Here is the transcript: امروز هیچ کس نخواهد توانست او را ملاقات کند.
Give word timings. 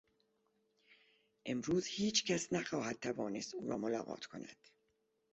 امروز 1.45 1.85
هیچ 1.87 2.25
کس 2.25 2.53
نخواهد 2.53 2.99
توانست 2.99 3.55
او 3.55 3.67
را 3.69 3.77
ملاقات 3.77 4.25
کند. 4.25 4.57